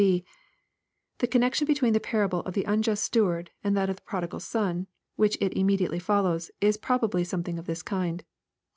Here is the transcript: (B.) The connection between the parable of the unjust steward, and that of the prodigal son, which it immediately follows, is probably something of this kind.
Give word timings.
(B.) 0.01 0.25
The 1.19 1.27
connection 1.27 1.67
between 1.67 1.93
the 1.93 1.99
parable 1.99 2.39
of 2.39 2.55
the 2.55 2.63
unjust 2.63 3.03
steward, 3.03 3.51
and 3.63 3.77
that 3.77 3.87
of 3.87 3.97
the 3.97 4.01
prodigal 4.01 4.39
son, 4.39 4.87
which 5.15 5.37
it 5.39 5.55
immediately 5.55 5.99
follows, 5.99 6.49
is 6.59 6.75
probably 6.75 7.23
something 7.23 7.59
of 7.59 7.67
this 7.67 7.83
kind. 7.83 8.23